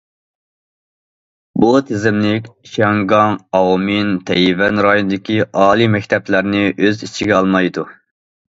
بۇ 1.63 1.69
تىزىملىك 1.89 2.47
شياڭگاڭ، 2.71 3.37
ئاۋمېن، 3.59 4.11
تەيۋەن 4.31 4.83
رايونىدىكى 4.89 5.39
ئالىي 5.45 5.93
مەكتەپلەرنى 5.99 6.67
ئۆز 6.81 7.07
ئىچىگە 7.11 7.41
ئالمايدۇ. 7.41 7.89